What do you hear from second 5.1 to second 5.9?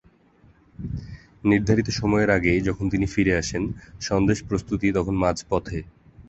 মাঝপথে।